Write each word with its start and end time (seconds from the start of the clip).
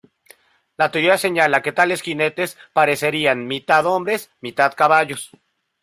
La 0.77 0.89
teoría 0.89 1.15
señala 1.19 1.61
que 1.61 1.73
tales 1.73 2.01
jinetes 2.01 2.57
parecerían 2.73 3.45
mitad 3.45 3.85
hombres 3.85 4.31
mitad 4.39 4.73
caballos. 4.75 5.29